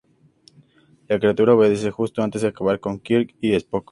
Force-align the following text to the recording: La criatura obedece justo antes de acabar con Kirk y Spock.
La 1.07 1.19
criatura 1.19 1.53
obedece 1.53 1.91
justo 1.91 2.23
antes 2.23 2.41
de 2.41 2.47
acabar 2.47 2.79
con 2.79 2.99
Kirk 2.99 3.35
y 3.39 3.53
Spock. 3.53 3.89